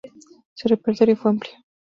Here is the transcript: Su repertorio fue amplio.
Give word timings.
Su 0.55 0.67
repertorio 0.67 1.15
fue 1.15 1.29
amplio. 1.29 1.53